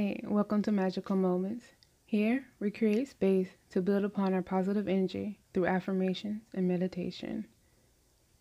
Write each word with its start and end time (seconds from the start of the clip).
Hey, 0.00 0.20
welcome 0.22 0.62
to 0.62 0.70
Magical 0.70 1.16
Moments. 1.16 1.64
Here, 2.04 2.46
we 2.60 2.70
create 2.70 3.08
space 3.08 3.48
to 3.70 3.82
build 3.82 4.04
upon 4.04 4.32
our 4.32 4.42
positive 4.42 4.86
energy 4.86 5.40
through 5.52 5.66
affirmations 5.66 6.42
and 6.54 6.68
meditation. 6.68 7.48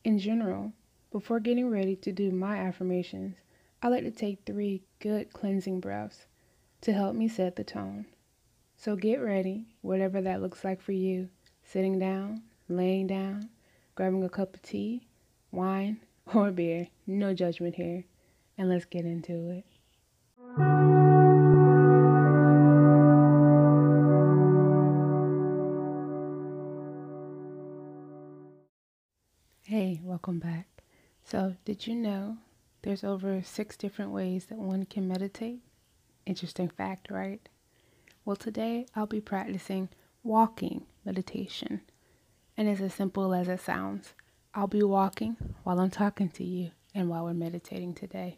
In 0.04 0.20
general, 0.20 0.74
before 1.12 1.40
getting 1.40 1.68
ready 1.68 1.96
to 1.96 2.12
do 2.12 2.30
my 2.30 2.58
affirmations, 2.58 3.38
I 3.82 3.88
like 3.88 4.04
to 4.04 4.12
take 4.12 4.46
three 4.46 4.84
good 5.00 5.34
cleansing 5.34 5.80
breaths 5.80 6.28
to 6.82 6.94
help 6.94 7.16
me 7.16 7.28
set 7.28 7.56
the 7.56 7.64
tone. 7.64 8.06
So 8.76 8.96
get 8.96 9.16
ready, 9.16 9.66
whatever 9.82 10.22
that 10.22 10.44
looks 10.44 10.64
like 10.64 10.80
for 10.80 10.92
you 10.92 11.28
sitting 11.64 11.98
down, 11.98 12.44
laying 12.70 13.08
down, 13.08 13.50
grabbing 13.96 14.24
a 14.24 14.30
cup 14.30 14.54
of 14.54 14.62
tea, 14.62 15.08
wine, 15.50 16.02
or 16.36 16.52
beer. 16.52 16.90
No 17.08 17.34
judgment 17.34 17.74
here. 17.74 18.04
And 18.60 18.70
let's 18.70 18.86
get 18.86 19.06
into 19.06 19.50
it. 19.50 19.66
Hey, 29.70 30.00
welcome 30.02 30.40
back. 30.40 30.66
So, 31.26 31.58
did 31.66 31.88
you 31.88 31.94
know 31.94 32.38
there's 32.84 33.04
over 33.04 33.42
six 33.44 33.76
different 33.76 34.12
ways 34.12 34.46
that 34.46 34.58
one 34.58 34.86
can 34.86 35.10
meditate? 35.10 35.60
Interesting 36.26 36.70
fact, 36.70 37.12
right? 37.12 37.50
Well, 38.24 38.38
today 38.38 38.86
I'll 38.96 39.08
be 39.08 39.20
practicing 39.20 39.90
walking 40.24 40.86
meditation. 41.04 41.82
And 42.56 42.70
it's 42.70 42.80
as 42.80 42.94
simple 42.94 43.34
as 43.34 43.50
it 43.50 43.60
sounds. 43.60 44.14
I'll 44.56 44.68
be 44.68 44.84
walking 44.84 45.36
while 45.66 45.82
I'm 45.82 45.90
talking 45.90 46.30
to 46.30 46.46
you 46.46 46.72
and 46.96 47.10
while 47.10 47.26
we're 47.26 47.34
meditating 47.34 47.96
today. 47.96 48.38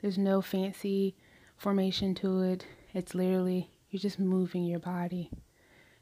There's 0.00 0.18
no 0.18 0.42
fancy 0.42 1.14
formation 1.56 2.16
to 2.16 2.40
it. 2.40 2.66
It's 2.92 3.14
literally 3.14 3.70
you're 3.90 4.00
just 4.00 4.18
moving 4.18 4.64
your 4.64 4.80
body. 4.80 5.30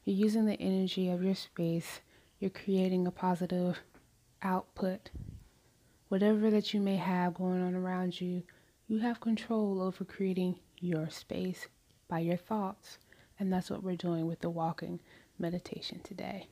You're 0.03 0.17
using 0.17 0.47
the 0.47 0.59
energy 0.59 1.11
of 1.11 1.21
your 1.21 1.35
space. 1.35 1.99
You're 2.39 2.49
creating 2.49 3.05
a 3.05 3.11
positive 3.11 3.77
output. 4.45 5.09
Whatever 6.07 6.51
that 6.51 6.73
you 6.73 6.79
may 6.79 6.95
have 6.97 7.33
going 7.33 7.61
on 7.61 7.75
around 7.75 8.21
you, 8.21 8.43
you 8.87 8.99
have 8.99 9.19
control 9.19 9.81
over 9.81 10.05
creating 10.05 10.59
your 10.79 11.09
space 11.09 11.67
by 12.07 12.19
your 12.19 12.37
thoughts. 12.37 12.99
And 13.39 13.51
that's 13.51 13.69
what 13.69 13.83
we're 13.83 13.95
doing 13.95 14.27
with 14.27 14.39
the 14.39 14.49
walking 14.49 15.01
meditation 15.39 15.99
today. 16.03 16.47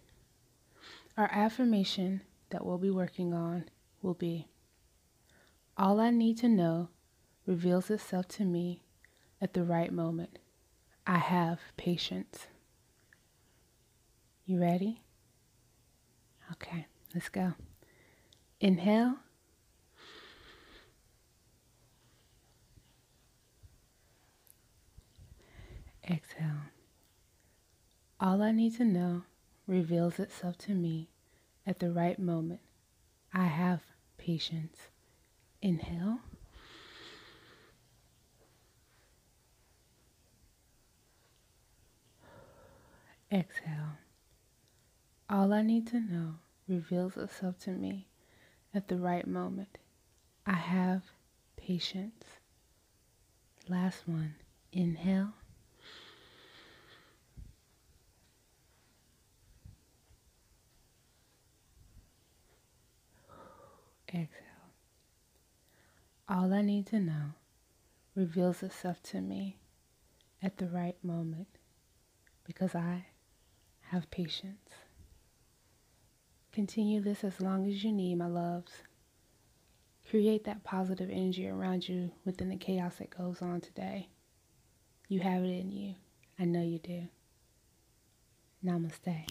Our 1.16 1.30
affirmation 1.32 2.22
that 2.50 2.66
we'll 2.66 2.80
be 2.80 2.90
working 2.90 3.34
on 3.34 3.66
will 4.02 4.16
be 4.16 4.48
All 5.78 6.00
I 6.00 6.10
need 6.10 6.38
to 6.40 6.50
know 6.50 6.90
reveals 7.46 7.90
itself 7.90 8.28
to 8.30 8.46
me 8.46 8.84
at 9.42 9.54
the 9.54 9.64
right 9.64 9.92
moment. 9.94 10.40
I 11.06 11.18
have 11.18 11.60
patience. 11.78 12.48
You 14.46 14.60
ready? 14.60 15.02
Okay, 16.52 16.86
let's 17.14 17.30
go. 17.30 17.54
Inhale. 18.64 19.18
Exhale. 26.10 26.48
All 28.22 28.42
I 28.42 28.54
need 28.54 28.78
to 28.78 28.86
know 28.86 29.24
reveals 29.68 30.18
itself 30.18 30.58
to 30.60 30.72
me 30.72 31.10
at 31.68 31.80
the 31.80 31.92
right 31.92 32.18
moment. 32.18 32.62
I 33.34 33.48
have 33.48 33.82
patience. 34.18 34.78
Inhale. 35.62 36.20
Exhale. 43.30 43.98
All 45.30 45.52
I 45.52 45.64
need 45.64 45.86
to 45.88 46.00
know 46.00 46.36
reveals 46.70 47.18
itself 47.18 47.60
to 47.60 47.72
me 47.72 48.08
at 48.74 48.88
the 48.88 48.98
right 48.98 49.28
moment. 49.28 49.78
I 50.46 50.54
have 50.54 51.04
patience. 51.56 52.24
Last 53.70 54.08
one. 54.08 54.36
Inhale. 54.72 55.34
Exhale. 64.10 64.30
All 66.30 66.54
I 66.54 66.62
need 66.62 66.86
to 66.88 67.00
know 67.00 67.32
reveals 68.16 68.62
itself 68.62 69.02
to 69.04 69.22
me 69.22 69.58
at 70.42 70.58
the 70.58 70.68
right 70.68 71.02
moment 71.04 71.48
because 72.44 72.76
I 72.76 73.06
have 73.90 74.12
patience. 74.12 74.70
Continue 76.54 77.02
this 77.02 77.24
as 77.24 77.42
long 77.42 77.68
as 77.68 77.84
you 77.84 77.92
need, 77.92 78.14
my 78.16 78.28
loves. 78.28 78.72
Create 80.08 80.44
that 80.44 80.64
positive 80.64 81.10
energy 81.10 81.48
around 81.48 81.90
you 81.90 82.12
within 82.26 82.50
the 82.50 82.56
chaos 82.58 82.98
that 82.98 83.10
goes 83.10 83.42
on 83.42 83.60
today. 83.60 84.10
You 85.08 85.22
have 85.22 85.44
it 85.44 85.48
in 85.48 85.72
you. 85.72 85.96
I 86.38 86.46
know 86.46 86.62
you 86.62 86.78
do. 86.78 87.08
Namaste. 88.64 89.26